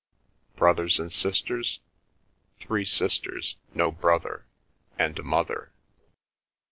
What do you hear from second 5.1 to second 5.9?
a mother."